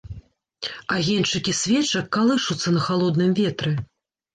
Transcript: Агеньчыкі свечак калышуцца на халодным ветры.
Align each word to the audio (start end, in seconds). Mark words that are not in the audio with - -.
Агеньчыкі 0.95 1.55
свечак 1.61 2.05
калышуцца 2.19 2.67
на 2.77 2.87
халодным 2.91 3.41
ветры. 3.47 3.81